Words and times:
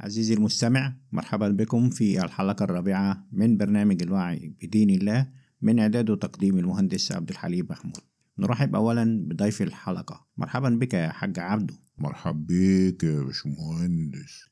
عزيزي 0.00 0.34
المستمع 0.34 0.96
مرحبا 1.12 1.48
بكم 1.48 1.90
في 1.90 2.24
الحلقة 2.24 2.64
الرابعة 2.64 3.26
من 3.32 3.56
برنامج 3.56 4.02
الوعي 4.02 4.54
بدين 4.62 4.90
الله 4.90 5.28
من 5.62 5.78
إعداد 5.78 6.10
وتقديم 6.10 6.58
المهندس 6.58 7.12
عبد 7.12 7.30
الحليم 7.30 7.66
محمود. 7.70 7.96
نرحب 8.38 8.74
أولا 8.74 9.24
بضيف 9.28 9.62
الحلقة. 9.62 10.26
مرحبا 10.36 10.68
بك 10.68 10.94
يا 10.94 11.08
حاج 11.08 11.38
عبدو. 11.38 11.74
مرحب 11.98 12.46
بيك 12.46 13.04
يا 13.04 13.22
باشمهندس. 13.22 14.48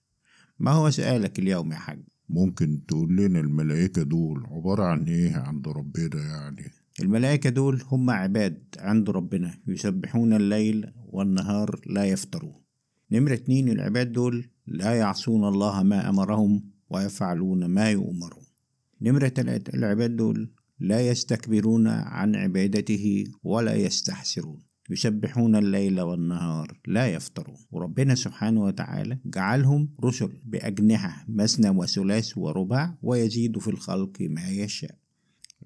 ما 0.59 0.71
هو 0.71 0.91
سؤالك 0.91 1.39
اليوم 1.39 1.73
يا 1.73 1.77
حاج؟ 1.77 2.03
ممكن 2.29 2.87
تقول 2.89 3.17
لنا 3.17 3.41
الملائكة 3.41 4.03
دول 4.03 4.47
عبارة 4.47 4.85
عن 4.85 5.03
إيه 5.03 5.37
عند 5.37 5.69
ربنا 5.69 6.23
يعني؟ 6.23 6.71
الملائكة 7.01 7.51
دول 7.51 7.83
هم 7.87 8.11
عباد 8.11 8.65
عند 8.79 9.11
ربنا 9.11 9.59
يسبحون 9.67 10.33
الليل 10.33 10.93
والنهار 11.07 11.81
لا 11.87 12.05
يفترون. 12.05 12.55
نمرة 13.13 13.35
اتنين 13.35 13.69
العباد 13.69 14.13
دول 14.13 14.49
لا 14.67 14.95
يعصون 14.95 15.49
الله 15.49 15.83
ما 15.83 16.09
أمرهم 16.09 16.71
ويفعلون 16.91 17.67
ما 17.67 17.91
يؤمرون. 17.91 18.45
نمرة 19.03 19.29
تلاتة 19.29 19.77
العباد 19.77 20.17
دول 20.17 20.51
لا 20.81 21.01
يستكبرون 21.01 21.87
عن 21.87 22.37
عبادته 22.37 23.25
ولا 23.43 23.75
يستحسرون. 23.75 24.63
يسبحون 24.91 25.57
الليل 25.57 26.01
والنهار 26.01 26.81
لا 26.87 27.07
يفترون 27.07 27.57
وربنا 27.71 28.15
سبحانه 28.15 28.63
وتعالى 28.63 29.19
جعلهم 29.25 29.89
رسل 30.05 30.33
بأجنحة 30.45 31.25
مثنى 31.29 31.69
وثلاث 31.71 32.39
ورباع 32.39 32.99
ويزيد 33.03 33.59
في 33.59 33.69
الخلق 33.69 34.17
ما 34.21 34.49
يشاء. 34.49 34.99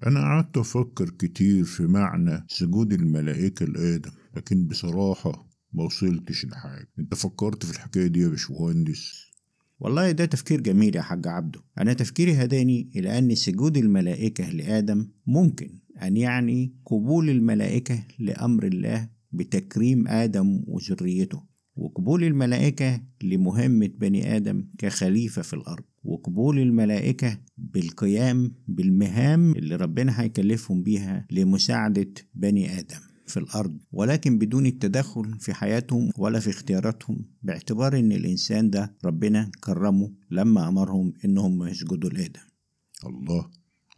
أنا 0.07 0.19
قعدت 0.19 0.57
أفكر 0.57 1.09
كتير 1.09 1.63
في 1.63 1.83
معنى 1.83 2.45
سجود 2.47 2.93
الملائكة 2.93 3.65
لآدم 3.65 4.11
لكن 4.35 4.67
بصراحة 4.67 5.50
ما 5.73 5.83
وصلتش 5.83 6.45
لحاجة. 6.45 6.87
أنت 6.99 7.15
فكرت 7.15 7.65
في 7.65 7.71
الحكاية 7.71 8.07
دي 8.07 8.19
يا 8.19 8.27
باشمهندس؟ 8.27 9.31
والله 9.79 10.11
ده 10.11 10.25
تفكير 10.25 10.61
جميل 10.61 10.95
يا 10.95 11.01
حاج 11.01 11.27
عبده. 11.27 11.61
أنا 11.77 11.93
تفكيري 11.93 12.33
هداني 12.33 12.89
إلى 12.95 13.17
أن 13.17 13.35
سجود 13.35 13.77
الملائكة 13.77 14.49
لآدم 14.49 15.07
ممكن 15.27 15.69
أن 16.01 16.17
يعني 16.17 16.73
قبول 16.85 17.29
الملائكة 17.29 18.03
لأمر 18.19 18.65
الله 18.67 19.09
بتكريم 19.31 20.07
آدم 20.07 20.63
وذريته 20.67 21.43
وقبول 21.75 22.23
الملائكة 22.23 23.01
لمهمة 23.23 23.87
بني 23.97 24.35
آدم 24.35 24.65
كخليفة 24.77 25.41
في 25.41 25.53
الأرض 25.53 25.83
وقبول 26.03 26.59
الملائكة 26.59 27.37
بالقيام 27.57 28.55
بالمهام 28.67 29.51
اللي 29.51 29.75
ربنا 29.75 30.21
هيكلفهم 30.21 30.83
بيها 30.83 31.27
لمساعدة 31.31 32.13
بني 32.35 32.79
آدم. 32.79 33.10
في 33.31 33.37
الأرض 33.37 33.77
ولكن 33.91 34.37
بدون 34.37 34.65
التدخل 34.65 35.39
في 35.39 35.53
حياتهم 35.53 36.11
ولا 36.17 36.39
في 36.39 36.49
اختياراتهم. 36.49 37.25
باعتبار 37.43 37.99
إن 37.99 38.11
الإنسان 38.11 38.69
ده 38.69 38.95
ربنا 39.05 39.51
كرمه 39.63 40.11
لما 40.31 40.67
أمرهم 40.67 41.13
إنهم 41.25 41.63
يسجدوا 41.67 42.09
لآدم. 42.09 42.41
الله 43.05 43.49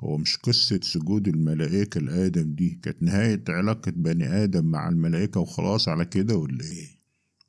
هو 0.02 0.17
مش 0.17 0.38
قصة 0.38 0.80
سجود 0.84 1.28
الملائكة 1.28 2.00
لآدم 2.00 2.56
دي 2.56 2.80
كانت 2.84 3.03
نهاية 3.03 3.44
علاقة 3.50 3.92
بني 3.92 4.44
آدم 4.44 4.66
مع 4.66 4.90
الملائكة 4.90 5.40
وخلاص 5.40 5.88
على 5.88 6.06
كده 6.06 6.36
ولا 6.38 6.64
إيه؟ 6.64 6.88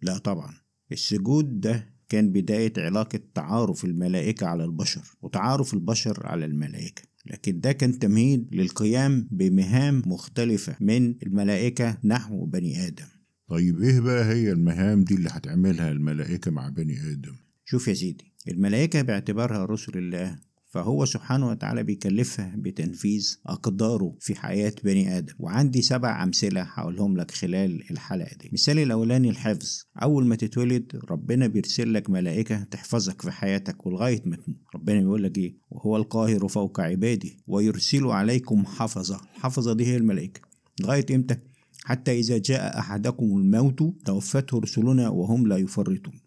لا 0.02 0.18
طبعا. 0.18 0.52
السجود 0.92 1.60
ده 1.60 1.94
كان 2.08 2.32
بداية 2.32 2.72
علاقة 2.78 3.20
تعارف 3.34 3.84
الملائكة 3.84 4.46
على 4.46 4.64
البشر 4.64 5.02
وتعارف 5.22 5.74
البشر 5.74 6.26
على 6.26 6.44
الملائكة. 6.44 7.02
لكن 7.26 7.60
ده 7.60 7.72
كان 7.72 7.98
تمهيد 7.98 8.54
للقيام 8.54 9.28
بمهام 9.30 10.02
مختلفة 10.06 10.76
من 10.80 11.14
الملائكة 11.22 11.98
نحو 12.04 12.44
بني 12.46 12.86
آدم 12.86 13.06
طيب 13.48 13.82
إيه 13.82 14.00
بقى 14.00 14.24
هي 14.24 14.52
المهام 14.52 15.04
دي 15.04 15.14
اللي 15.14 15.28
هتعملها 15.32 15.92
الملائكة 15.92 16.50
مع 16.50 16.68
بني 16.68 17.12
آدم؟ 17.12 17.34
شوف 17.64 17.88
يا 17.88 17.94
سيدي 17.94 18.32
الملائكة 18.48 19.02
باعتبارها 19.02 19.64
رسل 19.64 19.98
الله 19.98 20.38
فهو 20.74 21.04
سبحانه 21.04 21.48
وتعالى 21.48 21.82
بيكلفها 21.82 22.54
بتنفيذ 22.56 23.36
أقداره 23.46 24.16
في 24.20 24.34
حياة 24.34 24.72
بني 24.84 25.18
آدم. 25.18 25.34
وعندي 25.38 25.82
سبع 25.82 26.22
أمثلة 26.22 26.62
هقولهم 26.62 27.16
لك 27.16 27.30
خلال 27.30 27.90
الحلقة 27.90 28.36
دي. 28.40 28.50
مثال 28.52 28.78
الأولاني 28.78 29.30
الحفظ. 29.30 29.84
أول 30.02 30.26
ما 30.26 30.36
تتولد 30.36 31.00
ربنا 31.10 31.46
بيرسل 31.46 31.94
لك 31.94 32.10
ملائكة 32.10 32.64
تحفظك 32.64 33.22
في 33.22 33.30
حياتك 33.30 33.86
ولغاية 33.86 34.22
ما 34.24 34.36
تموت. 34.36 34.56
ربنا 34.74 35.00
بيقول 35.00 35.22
لك 35.22 35.38
إيه؟ 35.38 35.56
وهو 35.70 35.96
القاهر 35.96 36.48
فوق 36.48 36.80
عباده 36.80 37.30
ويرسل 37.46 38.06
عليكم 38.06 38.64
حفظة. 38.66 39.20
الحفظة 39.36 39.72
دي 39.72 39.86
هي 39.86 39.96
الملائكة. 39.96 40.40
لغاية 40.80 41.06
إمتى؟ 41.14 41.36
حتى 41.84 42.18
إذا 42.18 42.38
جاء 42.38 42.78
أحدكم 42.78 43.24
الموت 43.24 43.82
توفته 44.04 44.58
رسلنا 44.58 45.08
وهم 45.08 45.46
لا 45.46 45.56
يفرطون. 45.56 46.23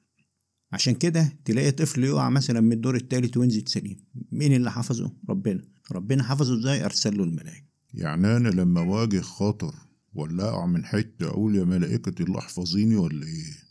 عشان 0.72 0.94
كده 0.94 1.34
تلاقي 1.46 1.72
طفل 1.72 2.04
يقع 2.04 2.30
مثلا 2.30 2.62
من 2.62 2.72
الدور 2.72 2.96
التالت 2.96 3.38
وينزل 3.38 3.64
سليم 3.68 3.98
مين 4.32 4.54
اللي 4.54 4.72
حفظه؟ 4.72 5.12
ربنا. 5.30 5.62
ربنا 5.92 6.24
حفظه 6.24 6.60
إزاي؟ 6.60 6.86
ارسل 6.86 7.18
له 7.18 7.24
الملائكة. 7.24 7.68
يعني 7.94 8.38
أنا 8.38 8.50
لما 8.50 8.82
واجه 8.82 9.22
خطر 9.22 9.76
ولا 10.14 10.50
أقع 10.50 10.66
من 10.66 10.86
حتة 10.86 11.28
أقول 11.28 11.56
يا 11.56 11.64
ملائكة 11.64 12.24
الله 12.24 12.40
احفظيني 12.40 12.96
ولا 12.96 13.26
إيه؟ 13.26 13.68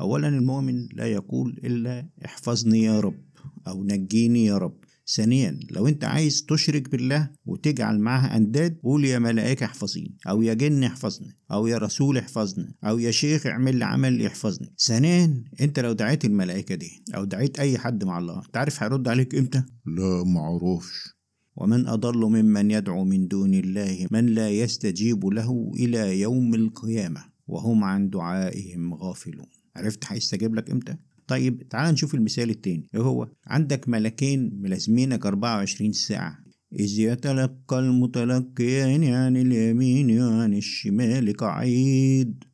اولا 0.00 0.28
المؤمن 0.28 0.88
لا 0.92 1.06
يقول 1.06 1.60
إلا 1.64 2.08
احفظني 2.24 2.82
يا 2.82 3.00
رب 3.00 3.24
أو 3.68 3.84
نجيني 3.84 4.44
يا 4.44 4.58
رب. 4.58 4.84
ثانيا 5.06 5.58
لو 5.70 5.88
أنت 5.88 6.04
عايز 6.04 6.44
تشرك 6.48 6.90
بالله 6.90 7.30
وتجعل 7.46 7.98
معها 7.98 8.36
أنداد 8.36 8.78
قول 8.82 9.04
يا 9.04 9.18
ملائكة 9.18 9.64
احفظيني 9.66 10.16
أو 10.28 10.42
يا 10.42 10.54
جن 10.54 10.84
احفظني 10.84 11.36
أو 11.52 11.66
يا 11.66 11.78
رسول 11.78 12.18
احفظني 12.18 12.76
أو 12.84 12.98
يا 12.98 13.10
شيخ 13.10 13.46
اعمل 13.46 13.76
لي 13.76 13.84
عمل 13.84 14.20
يحفظني. 14.20 14.74
ثانيا 14.78 15.44
أنت 15.60 15.80
لو 15.80 15.92
دعيت 15.92 16.24
الملائكة 16.24 16.74
دي 16.74 17.02
أو 17.14 17.24
دعيت 17.24 17.58
أي 17.58 17.78
حد 17.78 18.04
مع 18.04 18.18
الله 18.18 18.42
أنت 18.46 18.56
عارف 18.56 18.82
هيرد 18.82 19.08
عليك 19.08 19.34
إمتى؟ 19.34 19.62
لا 19.86 20.24
معروفش 20.24 21.14
ومن 21.56 21.86
أضل 21.86 22.18
ممن 22.18 22.70
يدعو 22.70 23.04
من 23.04 23.28
دون 23.28 23.54
الله 23.54 24.06
من 24.10 24.26
لا 24.26 24.50
يستجيب 24.50 25.26
له 25.26 25.72
إلى 25.74 26.20
يوم 26.20 26.54
القيامة 26.54 27.24
وهم 27.46 27.84
عن 27.84 28.10
دعائهم 28.10 28.94
غافلون. 28.94 29.46
عرفت 29.76 30.04
هيستجيب 30.06 30.54
لك 30.54 30.70
إمتى؟ 30.70 30.96
طيب 31.26 31.68
تعال 31.68 31.92
نشوف 31.92 32.14
المثال 32.14 32.50
التاني. 32.50 32.88
إيه 32.94 33.00
هو؟ 33.00 33.28
عندك 33.46 33.88
ملكين 33.88 34.50
ملازمينك 34.62 35.26
24 35.26 35.92
ساعة. 35.92 36.38
إذ 36.72 36.98
يتلقى 36.98 37.78
المتلقيان 37.78 39.04
عن 39.04 39.36
اليمين 39.36 40.20
وعن 40.20 40.54
الشمال 40.54 41.36
قعيد. 41.36 42.44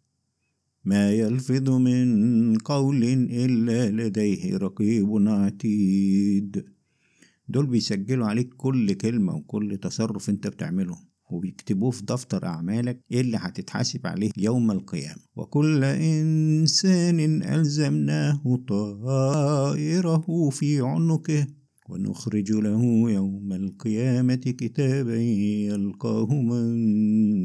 ما 0.85 1.13
يلفظ 1.13 1.71
من 1.71 2.59
قول 2.59 3.05
إلا 3.31 3.91
لديه 3.91 4.57
رقيب 4.57 5.29
عتيد. 5.29 6.65
دول 7.49 7.67
بيسجلوا 7.67 8.27
عليك 8.27 8.55
كل 8.55 8.93
كلمة 8.93 9.35
وكل 9.35 9.79
تصرف 9.83 10.31
أنت 10.31 10.47
بتعمله. 10.47 11.10
وبيكتبوه 11.33 11.91
في 11.91 12.05
دفتر 12.05 12.47
أعمالك 12.47 13.01
إيه 13.13 13.21
اللي 13.21 13.37
هتتحاسب 13.37 14.07
عليه 14.07 14.31
يوم 14.37 14.71
القيامة. 14.71 15.23
وكل 15.37 15.85
إنسان 15.85 17.43
ألزمناه 17.43 18.43
طائره 18.69 20.51
في 20.51 20.81
عنقه 20.81 21.47
ونخرج 21.89 22.53
له 22.53 23.11
يوم 23.11 23.53
القيامة 23.53 24.35
كتابا 24.35 25.17
يلقاه 25.17 26.27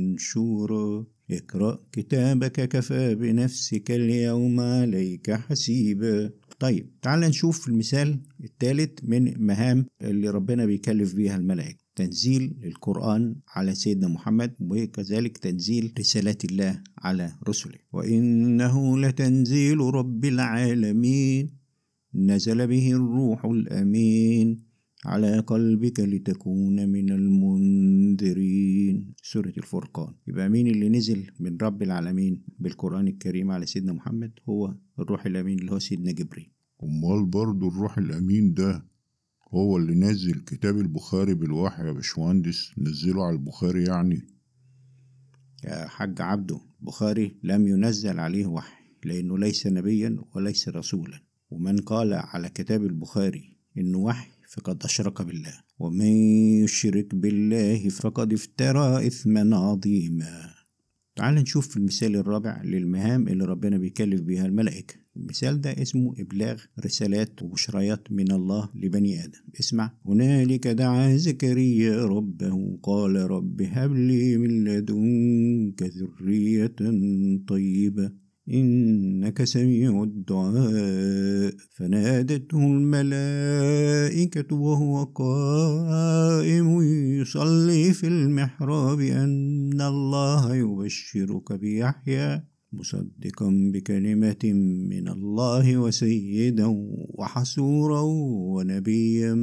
منشورا. 0.06 1.06
اقرأ 1.32 1.80
كتابك 1.92 2.70
كفى 2.70 3.16
بنفسك 3.16 3.92
اليوم 3.92 4.60
عليك 4.60 5.32
حسيبا. 5.32 6.30
طيب 6.60 7.00
تعال 7.02 7.20
نشوف 7.20 7.68
المثال 7.68 8.22
الثالث 8.44 9.00
من 9.04 9.46
مهام 9.46 9.86
اللي 10.02 10.30
ربنا 10.30 10.66
بيكلف 10.66 11.16
بيها 11.16 11.36
الملائكة. 11.36 11.85
تنزيل 11.96 12.56
القرآن 12.64 13.36
على 13.56 13.76
سيدنا 13.76 14.08
محمد 14.08 14.54
وكذلك 14.60 15.38
تنزيل 15.38 15.94
رسالات 16.00 16.46
الله 16.46 16.84
على 16.98 17.32
رسله. 17.50 17.78
وإنه 17.94 19.00
لتنزيل 19.00 19.78
رب 19.80 20.26
العالمين 20.26 21.50
نزل 22.16 22.68
به 22.68 22.92
الروح 22.92 23.46
الأمين 23.46 24.66
على 25.06 25.40
قلبك 25.40 26.00
لتكون 26.00 26.90
من 26.90 27.12
المنذرين. 27.12 29.14
سورة 29.24 29.54
الفرقان. 29.58 30.14
يبقى 30.28 30.50
مين 30.50 30.68
اللي 30.68 30.90
نزل 30.90 31.32
من 31.40 31.58
رب 31.62 31.84
العالمين 31.84 32.44
بالقرآن 32.60 33.08
الكريم 33.08 33.52
على 33.52 33.66
سيدنا 33.66 33.94
محمد؟ 33.94 34.32
هو 34.50 34.76
الروح 35.00 35.26
الأمين 35.26 35.60
اللي 35.60 35.72
هو 35.72 35.80
سيدنا 35.80 36.12
جبريل. 36.12 36.52
أمال 36.84 37.26
برضو 37.26 37.68
الروح 37.68 37.98
الأمين 37.98 38.54
ده 38.54 38.86
هو 39.56 39.78
اللي 39.78 39.96
نزل 39.96 40.40
كتاب 40.40 40.78
البخاري 40.78 41.34
بالوحي 41.34 41.88
يا 41.88 41.92
باشمهندس 41.92 42.72
نزله 42.78 43.26
على 43.26 43.36
البخاري 43.36 43.84
يعني. 43.84 44.22
يا 45.64 45.88
حاج 45.88 46.22
عبده 46.22 46.62
بخاري 46.82 47.38
لم 47.44 47.68
ينزل 47.68 48.20
عليه 48.20 48.46
وحي 48.46 48.84
لأنه 49.04 49.38
ليس 49.38 49.68
نبيا 49.68 50.18
وليس 50.36 50.70
رسولا. 50.70 51.22
ومن 51.50 51.78
قال 51.78 52.14
على 52.14 52.50
كتاب 52.50 52.84
البخاري 52.84 53.58
إنه 53.78 53.98
وحي 53.98 54.32
فقد 54.50 54.84
أشرك 54.84 55.22
بالله. 55.22 55.54
ومن 55.80 56.14
يشرك 56.64 57.16
بالله 57.16 57.90
فقد 57.90 58.34
افترى 58.34 59.08
إثما 59.08 59.58
عظيما 59.58 60.54
تعال 61.16 61.36
نشوف 61.36 61.68
في 61.68 61.78
المثال 61.78 62.16
الرابع 62.16 62.62
للمهام 62.64 63.28
اللي 63.28 63.46
ربنا 63.46 63.78
بيكلف 63.78 64.22
بيها 64.22 64.46
الملائكة. 64.46 65.05
المثال 65.18 65.62
ده 65.62 65.72
اسمه 65.82 66.14
إبلاغ 66.20 66.62
رسالات 66.86 67.44
وبشريات 67.44 68.12
من 68.12 68.32
الله 68.32 68.70
لبني 68.76 69.24
آدم. 69.24 69.40
اسمع. 69.60 69.92
هنالك 70.06 70.68
دعا 70.68 71.16
زكريا 71.16 72.06
ربه. 72.06 72.78
قال 72.84 73.16
رب 73.16 73.62
هب 73.62 73.94
لي 73.94 74.38
من 74.38 74.64
لدنك 74.64 75.84
ذرية 75.84 76.76
طيبة. 77.48 78.12
إنك 78.54 79.44
سميع 79.44 80.04
الدعاء. 80.04 81.54
فنادته 81.70 82.58
الملائكة 82.58 84.56
وهو 84.56 85.04
قائم 85.04 86.82
يصلي 87.22 87.94
في 87.94 88.08
المحراب 88.08 89.00
أن 89.00 89.82
الله 89.82 90.56
يبشرك 90.56 91.54
بيحيى. 91.54 92.55
مصدقا 92.80 93.50
بكلمة 93.74 94.44
من 94.90 95.08
الله 95.08 95.78
وسيدا 95.78 96.66
وحسورا 97.18 98.02
ونبيا 98.56 99.34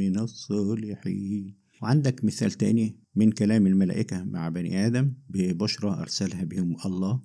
من 0.00 0.18
الصالحين. 0.18 1.54
وعندك 1.82 2.24
مثال 2.24 2.52
تاني 2.52 2.96
من 3.16 3.32
كلام 3.32 3.66
الملائكة 3.66 4.24
مع 4.24 4.48
بني 4.48 4.86
آدم 4.86 5.12
ببشرى 5.28 5.90
أرسلها 5.90 6.44
بهم 6.44 6.76
الله 6.86 7.20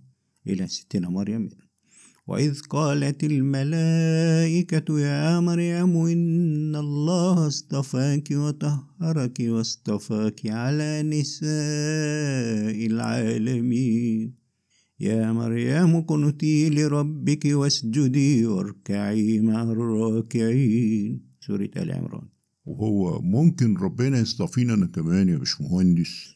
إلى 0.47 0.67
ستنا 0.67 1.09
مريم. 1.09 1.49
وإذ 2.27 2.59
قالت 2.59 3.23
الملائكة 3.23 4.99
يا 4.99 5.39
مريم 5.39 5.97
إن 5.97 6.75
الله 6.75 7.47
اصطفاك 7.47 8.31
وطهرك 8.31 9.37
واصطفاك 9.39 10.47
على 10.47 11.03
نساء 11.03 12.77
العالمين. 12.87 14.44
يا 14.99 15.31
مريم 15.31 16.01
قنتي 16.01 16.69
لربك 16.69 17.45
واسجدي 17.45 18.45
واركعي 18.45 19.39
مع 19.39 19.63
الراكعين. 19.63 21.21
سورة 21.41 21.69
آل 21.77 21.91
عمران. 21.91 22.27
وهو 22.65 23.21
ممكن 23.21 23.77
ربنا 23.77 24.19
يصطفينا 24.19 24.73
أنا 24.73 24.85
كمان 24.85 25.29
يا 25.29 25.37
باشمهندس. 25.37 26.35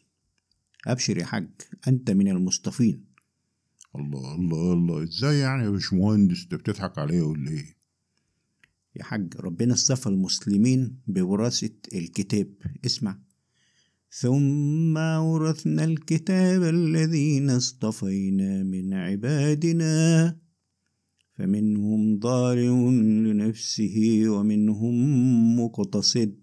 أبشر 0.87 1.17
يا 1.17 1.25
حاج 1.25 1.49
أنت 1.87 2.11
من 2.11 2.27
المصطفين. 2.27 3.05
الله 3.95 4.35
الله 4.35 4.73
الله. 4.73 5.03
إزاي 5.03 5.39
يعني 5.39 5.63
يا 5.63 5.69
باشمهندس؟ 5.69 6.43
أنت 6.43 6.55
بتضحك 6.55 6.97
عليا 6.97 7.23
ولا 7.23 7.51
إيه؟ 7.51 7.75
يا 8.95 9.03
حاج 9.03 9.33
ربنا 9.37 9.73
اصطفى 9.73 10.07
المسلمين 10.07 10.99
بوراثة 11.07 11.75
الكتاب. 11.93 12.53
اسمع. 12.85 13.19
ثم 14.11 14.97
أورثنا 14.97 15.83
الكتاب 15.83 16.63
الذين 16.63 17.49
اصطفينا 17.49 18.63
من 18.63 18.93
عبادنا 18.93 20.37
فمنهم 21.33 22.19
ظالم 22.19 22.91
لنفسه 23.27 24.23
ومنهم 24.27 24.95
مقتصد 25.59 26.35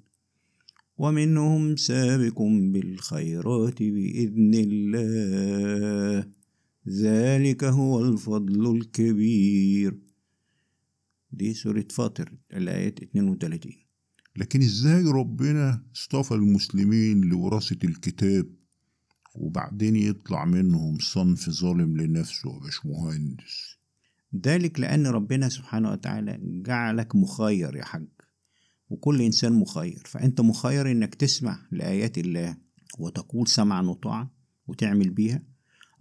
ومنهم 0.98 1.76
سابق 1.76 2.42
بالخيرات 2.42 3.82
بإذن 3.82 4.54
الله. 4.54 6.26
ذلك 6.88 7.64
هو 7.64 8.04
الفضل 8.04 8.76
الكبير. 8.76 9.98
دي 11.32 11.54
سورة 11.54 11.86
فاطر 11.90 12.32
الآية 12.52 12.94
32 13.02 13.85
لكن 14.36 14.62
إزاي 14.62 15.04
ربنا 15.04 15.82
اصطفى 15.96 16.34
المسلمين 16.34 17.20
لوراثة 17.20 17.78
الكتاب 17.84 18.46
وبعدين 19.34 19.96
يطلع 19.96 20.44
منهم 20.44 20.98
صنف 20.98 21.50
ظالم 21.50 21.96
لنفسه 21.96 22.54
يا 22.54 22.58
باشمهندس؟ 22.58 23.76
ذلك 24.46 24.80
لأن 24.80 25.06
ربنا 25.06 25.48
سبحانه 25.48 25.90
وتعالى 25.90 26.38
جعلك 26.42 27.16
مخير 27.16 27.76
يا 27.76 27.84
حاج 27.84 28.08
وكل 28.90 29.22
إنسان 29.22 29.52
مخير. 29.52 30.02
فأنت 30.06 30.40
مخير 30.40 30.90
إنك 30.90 31.14
تسمع 31.14 31.66
لآيات 31.72 32.18
الله 32.18 32.56
وتقول 32.98 33.48
سمعا 33.48 33.82
وطاعا 33.82 34.28
وتعمل 34.66 35.10
بيها 35.10 35.42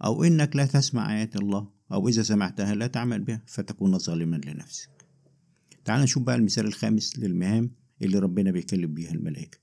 أو 0.04 0.24
إنك 0.24 0.56
لا 0.56 0.66
تسمع 0.66 1.16
آيات 1.16 1.36
الله 1.36 1.68
أو 1.92 2.08
إذا 2.08 2.22
سمعتها 2.22 2.74
لا 2.74 2.86
تعمل 2.86 3.20
بها 3.20 3.42
فتكون 3.46 3.98
ظالما 3.98 4.36
لنفسك. 4.36 4.90
تعال 5.84 6.00
نشوف 6.02 6.22
بقى 6.22 6.36
المثال 6.36 6.66
الخامس 6.66 7.18
للمهام. 7.18 7.70
اللي 8.02 8.18
ربنا 8.18 8.50
بيكلم 8.50 8.94
بيها 8.94 9.12
الملائكة. 9.12 9.58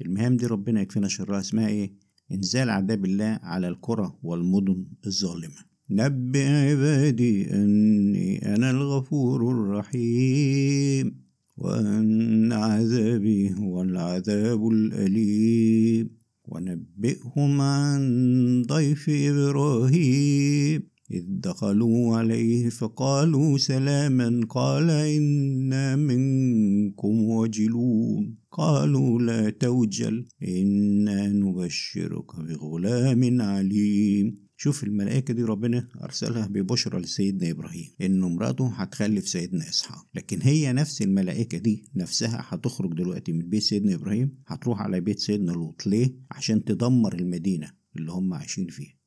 المهام 0.00 0.36
دي 0.36 0.46
ربنا 0.46 0.80
يكفينا 0.80 1.08
شرها. 1.08 1.40
اسمها 1.40 1.68
إيه؟ 1.68 1.92
إنزال 2.32 2.70
عذاب 2.70 3.04
الله 3.04 3.38
على 3.42 3.68
القرى 3.68 4.18
والمدن 4.22 4.84
الظالمة. 5.06 5.70
نبئ 5.90 6.46
عبادي 6.46 7.54
أني 7.54 8.54
أنا 8.54 8.70
الغفور 8.70 9.50
الرحيم 9.52 11.20
وأن 11.56 12.52
عذابي 12.52 13.54
هو 13.54 13.82
العذاب 13.82 14.68
الأليم. 14.68 16.10
ونبئهم 16.44 17.60
عن 17.60 18.62
ضيف 18.62 19.10
إبراهيم. 19.10 20.82
إذ 21.10 21.24
دخلوا 21.28 22.16
عليه 22.16 22.68
فقالوا 22.68 23.58
سلاما 23.58 24.46
قال 24.48 24.90
إنا 24.90 25.96
منكم 25.96 27.24
وجلون 27.24 28.36
قالوا 28.50 29.20
لا 29.22 29.50
توجل 29.50 30.28
إنا 30.48 31.28
نبشرك 31.28 32.36
بغلام 32.40 33.40
عليم. 33.40 34.50
شوف 34.56 34.84
الملائكة 34.84 35.34
دي 35.34 35.42
ربنا 35.42 35.88
أرسلها 36.02 36.46
ببشرى 36.46 37.00
لسيدنا 37.00 37.50
إبراهيم 37.50 37.88
إن 38.00 38.24
امرأته 38.24 38.68
هتخلف 38.68 39.28
سيدنا 39.28 39.68
إسحاق. 39.68 40.06
لكن 40.14 40.38
هي 40.42 40.72
نفس 40.72 41.02
الملائكة 41.02 41.58
دي 41.58 41.84
نفسها 41.96 42.44
هتخرج 42.48 42.94
دلوقتي 42.94 43.32
من 43.32 43.48
بيت 43.48 43.62
سيدنا 43.62 43.94
إبراهيم 43.94 44.34
هتروح 44.46 44.80
على 44.80 45.00
بيت 45.00 45.18
سيدنا 45.18 45.52
لوط. 45.52 45.86
ليه؟ 45.86 46.14
عشان 46.30 46.64
تدمر 46.64 47.14
المدينة 47.14 47.72
اللي 47.96 48.12
هم 48.12 48.34
عايشين 48.34 48.66
فيها. 48.66 48.99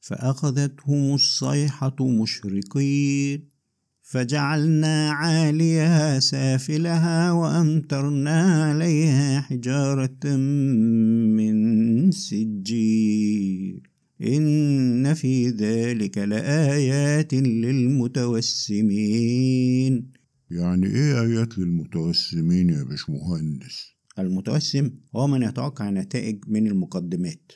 فأخذتهم 0.00 1.14
الصيحة 1.14 1.96
مشرقين 2.00 3.48
فجعلنا 4.02 5.10
عاليها 5.10 6.20
سافلها 6.20 7.32
وأمطرنا 7.32 8.64
عليها 8.64 9.40
حجارة 9.40 10.36
من 11.36 12.10
سجيل. 12.10 13.82
إن 14.22 15.14
في 15.14 15.48
ذلك 15.48 16.18
لآيات 16.18 17.34
للمتوسمين. 17.34 18.90
يعني 20.50 20.86
إيه 20.86 21.20
آيات 21.20 21.58
للمتوسمين 21.58 22.70
يا 22.70 22.82
باشمهندس؟ 22.82 23.94
المتوسم 24.18 24.90
هو 25.16 25.26
من 25.26 25.42
يتوقع 25.42 25.90
نتائج 25.90 26.38
من 26.48 26.66
المقدمات. 26.66 27.52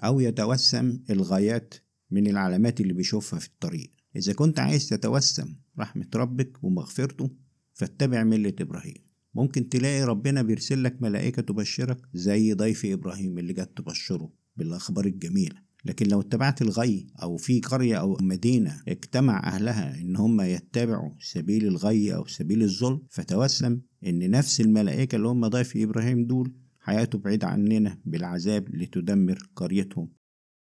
أو 0.00 0.20
يتوسم 0.20 0.98
الغايات 1.10 1.74
من 2.10 2.26
العلامات 2.26 2.80
اللي 2.80 2.92
بيشوفها 2.92 3.38
في 3.38 3.46
الطريق. 3.46 3.92
إذا 4.16 4.32
كنت 4.32 4.58
عايز 4.58 4.88
تتوسم 4.88 5.56
رحمة 5.78 6.08
ربك 6.14 6.64
ومغفرته 6.64 7.30
فاتبع 7.72 8.24
ملة 8.24 8.54
إبراهيم. 8.60 9.08
ممكن 9.34 9.68
تلاقي 9.68 10.04
ربنا 10.04 10.42
بيرسل 10.42 10.84
لك 10.84 11.02
ملائكة 11.02 11.42
تبشرك 11.42 11.98
زي 12.14 12.52
ضيف 12.52 12.86
إبراهيم 12.86 13.38
اللي 13.38 13.52
جت 13.52 13.70
تبشره 13.76 14.32
بالأخبار 14.56 15.06
الجميلة. 15.06 15.68
لكن 15.84 16.06
لو 16.06 16.20
اتبعت 16.20 16.62
الغي 16.62 17.06
أو 17.22 17.36
في 17.36 17.60
قرية 17.60 17.96
أو 17.96 18.16
مدينة 18.20 18.82
اجتمع 18.88 19.46
أهلها 19.46 20.00
إن 20.00 20.16
هم 20.16 20.40
يتبعوا 20.40 21.10
سبيل 21.20 21.66
الغي 21.66 22.14
أو 22.14 22.26
سبيل 22.26 22.62
الظلم 22.62 23.02
فتوسم 23.10 23.80
إن 24.06 24.30
نفس 24.30 24.60
الملائكة 24.60 25.16
اللي 25.16 25.28
هم 25.28 25.46
ضيف 25.46 25.76
إبراهيم 25.76 26.26
دول 26.26 26.52
حياته 26.88 27.18
بعيد 27.18 27.44
عننا 27.44 27.98
بالعذاب 28.04 28.74
لتدمر 28.74 29.38
قريتهم. 29.56 30.08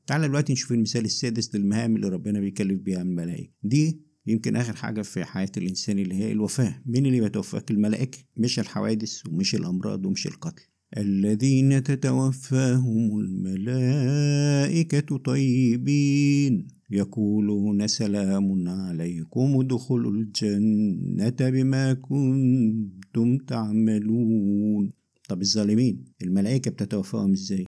تعالى 0.08 0.28
دلوقتي 0.28 0.54
نشوف 0.54 0.72
المثال 0.72 1.06
السادس 1.06 1.56
للمهام 1.56 1.96
اللي 1.96 2.10
ربنا 2.10 2.40
بيكلف 2.40 2.80
بيها 2.82 3.02
الملائكة. 3.02 3.52
دي 3.64 4.02
يمكن 4.28 4.56
آخر 4.56 4.76
حاجة 4.76 5.02
في 5.02 5.26
حياة 5.26 5.52
الإنسان 5.58 6.00
اللي 6.00 6.16
هي 6.16 6.32
الوفاة. 6.32 6.82
مين 6.86 7.06
اللي 7.06 7.22
بيتوفاك؟ 7.22 7.72
الملائكة. 7.72 8.18
مش 8.38 8.60
الحوادث 8.60 9.28
ومش 9.28 9.56
الأمراض 9.56 10.06
ومش 10.06 10.28
القتل. 10.28 10.64
الذين 10.98 11.84
تتوفاهم 11.84 13.20
الملائكة 13.20 15.18
طيبين. 15.18 16.68
يقولون 16.92 17.88
سلام 17.88 18.70
عليكم 18.70 19.60
ادخلوا 19.60 20.12
الجنة 20.12 21.50
بما 21.50 21.94
كنتم 21.94 23.38
تعملون. 23.38 24.99
طب 25.30 25.42
الظالمين 25.42 26.06
الملائكة 26.22 26.72
بتتوفاهم 26.72 27.32
إزاي؟ 27.32 27.66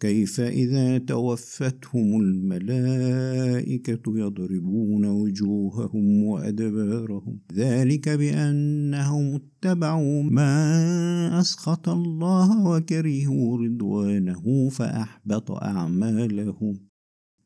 كيف 0.00 0.40
إذا 0.40 0.98
توفتهم 0.98 2.20
الملائكة 2.20 4.02
يضربون 4.18 5.04
وجوههم 5.06 6.24
وأدبارهم؟ 6.24 7.40
ذلك 7.52 8.08
بأنهم 8.08 9.34
اتبعوا 9.34 10.22
ما 10.22 11.40
أسخط 11.40 11.88
الله 11.88 12.66
وكرهوا 12.66 13.58
رضوانه 13.58 14.68
فأحبط 14.68 15.50
أعمالهم. 15.50 16.80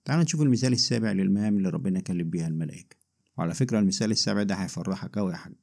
تعال 0.04 0.20
نشوف 0.20 0.42
المثال 0.42 0.72
السابع 0.72 1.12
للمهام 1.12 1.56
اللي 1.56 1.68
ربنا 1.68 2.00
كلم 2.00 2.30
بيها 2.30 2.48
الملائكة. 2.48 2.96
وعلى 3.38 3.54
فكرة 3.54 3.78
المثال 3.78 4.10
السابع 4.10 4.42
ده 4.42 4.54
هيفرحك 4.54 5.18
أوي 5.18 5.32
يا 5.32 5.36
حاج. 5.36 5.54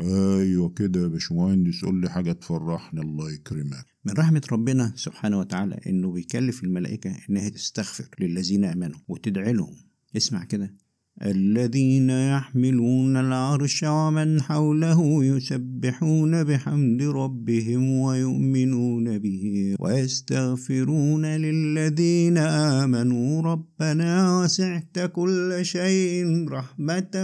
أيوه 0.00 0.68
كده 0.68 1.00
يا 1.00 1.06
باشمهندس 1.06 1.84
قول 1.84 2.00
لي 2.00 2.10
حاجة 2.10 2.32
تفرحني 2.32 3.00
الله 3.00 3.32
يكرمك. 3.32 3.86
من 4.04 4.12
رحمة 4.12 4.42
ربنا 4.52 4.92
سبحانه 4.96 5.38
وتعالى 5.38 5.80
إنه 5.86 6.12
بيكلف 6.12 6.64
الملائكة 6.64 7.16
إنها 7.30 7.48
تستغفر 7.48 8.08
للذين 8.20 8.64
آمنوا 8.64 8.98
وتدعي 9.08 9.52
لهم. 9.52 9.76
اسمع 10.16 10.44
كده. 10.44 10.74
الذين 11.22 12.10
يحملون 12.10 13.16
العرش 13.16 13.84
ومن 13.84 14.40
حوله 14.40 15.24
يسبحون 15.24 16.44
بحمد 16.44 17.02
ربهم 17.02 17.90
ويؤمنون 17.90 19.18
به 19.18 19.76
ويستغفرون 19.80 21.26
للذين 21.26 22.38
آمنوا. 22.38 23.42
ربنا 23.42 24.40
وسعت 24.40 24.98
كل 25.12 25.58
شيء 25.62 26.48
رحمة 26.48 27.14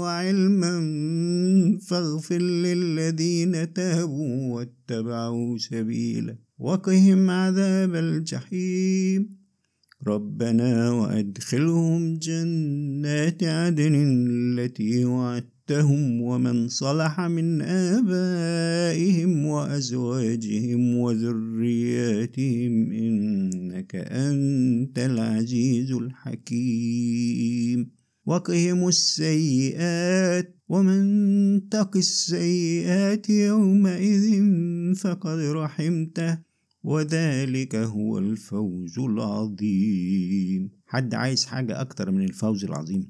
وعلما 0.00 0.74
فاغفر 1.88 2.38
للذين 2.38 3.72
تابوا 3.72 4.54
واتبعوا 4.54 5.58
سبيلا 5.58 6.36
وقهم 6.58 7.30
عذاب 7.30 7.94
الجحيم. 7.94 9.43
ربنا 10.08 10.90
وأدخلهم 10.90 12.18
جنات 12.18 13.44
عدن 13.44 13.94
التي 13.94 15.04
وعدتهم 15.04 16.20
ومن 16.20 16.68
صلح 16.68 17.20
من 17.20 17.62
آبائهم 17.62 19.46
وأزواجهم 19.46 20.96
وذرياتهم 20.96 22.92
إنك 22.92 23.94
أنت 23.96 24.98
العزيز 24.98 25.92
الحكيم. 25.92 27.90
وقهم 28.26 28.88
السيئات 28.88 30.56
ومن 30.68 31.68
تق 31.68 31.96
السيئات 31.96 33.30
يومئذ 33.30 34.44
فقد 34.94 35.38
رحمته. 35.38 36.53
وذلك 36.84 37.74
هو 37.74 38.18
الفوز 38.18 38.98
العظيم. 38.98 40.70
حد 40.86 41.14
عايز 41.14 41.44
حاجة 41.44 41.80
أكتر 41.80 42.10
من 42.10 42.24
الفوز 42.24 42.64
العظيم؟ 42.64 43.06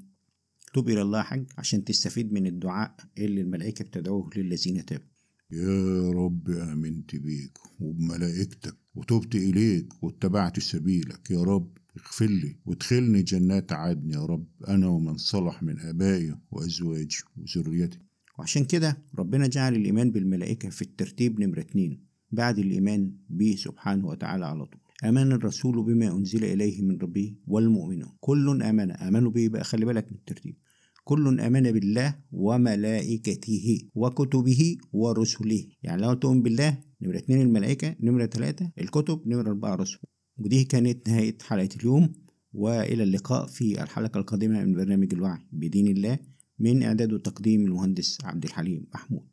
توب 0.73 0.89
إلى 0.89 1.01
الله 1.01 1.21
حاج 1.21 1.45
عشان 1.57 1.83
تستفيد 1.83 2.33
من 2.33 2.47
الدعاء 2.47 2.95
اللي 3.17 3.41
الملائكة 3.41 3.85
بتدعوه 3.85 4.29
للذين 4.35 4.85
تابوا. 4.85 5.05
يا 5.51 6.09
رب 6.09 6.49
آمنت 6.49 7.15
بيك 7.15 7.57
وبملائكتك 7.79 8.77
وتبت 8.95 9.35
إليك 9.35 10.03
واتبعت 10.03 10.59
سبيلك. 10.59 11.31
يا 11.31 11.43
رب 11.43 11.77
اغفر 11.97 12.25
لي 12.25 12.55
وادخلني 12.65 13.21
جنات 13.21 13.73
عدن 13.73 14.11
يا 14.11 14.25
رب 14.25 14.47
أنا 14.67 14.87
ومن 14.87 15.17
صلح 15.17 15.63
من 15.63 15.79
آبائي 15.79 16.35
وأزواجي 16.51 17.17
وذريتي. 17.37 17.99
وعشان 18.39 18.65
كده 18.65 18.97
ربنا 19.15 19.47
جعل 19.47 19.75
الإيمان 19.75 20.11
بالملائكة 20.11 20.69
في 20.69 20.81
الترتيب 20.81 21.39
نمرة 21.39 21.59
اتنين. 21.59 22.14
بعد 22.31 22.59
الإيمان 22.59 23.11
به 23.29 23.55
سبحانه 23.57 24.07
وتعالى 24.07 24.45
على 24.45 24.65
طول. 24.65 24.81
آمن 25.03 25.31
الرسول 25.31 25.83
بما 25.83 26.17
أنزل 26.17 26.43
إليه 26.43 26.81
من 26.81 26.97
ربه 26.97 27.35
والمؤمنون. 27.47 28.09
كل 28.19 28.61
آمن. 28.61 28.91
آمنوا 28.91 29.31
به 29.31 29.47
بقى 29.47 29.63
خلي 29.63 29.85
بالك 29.85 30.11
من 30.11 30.17
الترتيب. 30.17 30.55
كل 31.03 31.39
آمن 31.39 31.71
بالله 31.71 32.15
وملائكته 32.31 33.79
وكتبه 33.95 34.77
ورسله. 34.93 35.65
يعني 35.83 36.01
لو 36.01 36.13
تؤمن 36.13 36.41
بالله 36.41 36.77
نمرة 37.01 37.17
اتنين 37.17 37.41
الملائكة 37.41 37.95
نمرة 37.99 38.25
تلاتة 38.25 38.71
الكتب 38.81 39.21
نمرة 39.25 39.49
أربعة 39.49 39.73
الرسل. 39.73 39.97
ودي 40.37 40.63
كانت 40.63 41.09
نهاية 41.09 41.37
حلقة 41.47 41.69
اليوم 41.79 42.13
وإلى 42.53 43.03
اللقاء 43.03 43.47
في 43.47 43.83
الحلقة 43.83 44.17
القادمة 44.17 44.65
من 44.65 44.73
برنامج 44.73 45.13
الوعي 45.13 45.39
بدين 45.51 45.87
الله 45.87 46.19
من 46.59 46.83
إعداد 46.83 47.13
وتقديم 47.13 47.65
المهندس 47.65 48.17
عبد 48.23 48.43
الحليم 48.43 48.85
محمود. 48.93 49.25